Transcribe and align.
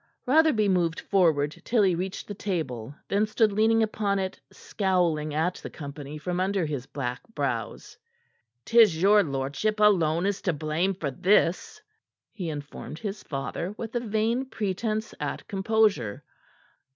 Rotherby 0.25 0.67
moved 0.67 0.99
forward 0.99 1.61
till 1.63 1.83
he 1.83 1.93
reached 1.93 2.27
the 2.27 2.33
table, 2.33 2.95
then 3.07 3.27
stood 3.27 3.51
leaning 3.51 3.83
upon 3.83 4.17
it, 4.17 4.41
scowling 4.51 5.31
at 5.35 5.57
the 5.61 5.69
company 5.69 6.17
from 6.17 6.39
under 6.39 6.65
his 6.65 6.87
black 6.87 7.21
brows. 7.35 7.99
"'Tis 8.65 8.99
your 8.99 9.21
lordship 9.21 9.79
alone 9.79 10.25
is 10.25 10.41
to 10.41 10.53
blame 10.53 10.95
for 10.95 11.11
this," 11.11 11.83
he 12.31 12.49
informed 12.49 12.97
his 12.97 13.21
father, 13.21 13.75
with 13.77 13.93
a 13.93 13.99
vain 13.99 14.43
pretence 14.45 15.13
at 15.19 15.47
composure. 15.47 16.23